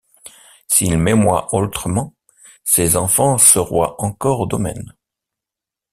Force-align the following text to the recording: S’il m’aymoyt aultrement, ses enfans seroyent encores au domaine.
S’il 0.67 0.97
m’aymoyt 0.97 1.45
aultrement, 1.51 2.15
ses 2.63 2.97
enfans 2.97 3.37
seroyent 3.37 3.93
encores 3.99 4.39
au 4.39 4.45
domaine. 4.47 4.95